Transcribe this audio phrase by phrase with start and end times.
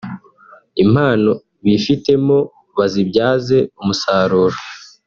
[0.83, 1.31] impano
[1.65, 2.37] bifitemo
[2.77, 4.57] bazibyaze umusaruro